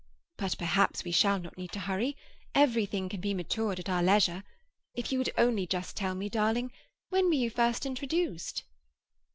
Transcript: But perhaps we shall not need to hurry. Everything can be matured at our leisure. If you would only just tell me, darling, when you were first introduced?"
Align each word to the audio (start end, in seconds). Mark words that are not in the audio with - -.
But 0.37 0.57
perhaps 0.57 1.03
we 1.03 1.11
shall 1.11 1.37
not 1.39 1.59
need 1.59 1.71
to 1.73 1.79
hurry. 1.79 2.17
Everything 2.55 3.07
can 3.07 3.21
be 3.21 3.35
matured 3.35 3.79
at 3.79 3.87
our 3.87 4.01
leisure. 4.01 4.43
If 4.95 5.11
you 5.11 5.19
would 5.19 5.31
only 5.37 5.67
just 5.67 5.95
tell 5.95 6.15
me, 6.15 6.27
darling, 6.27 6.71
when 7.09 7.31
you 7.31 7.49
were 7.49 7.55
first 7.55 7.85
introduced?" 7.85 8.63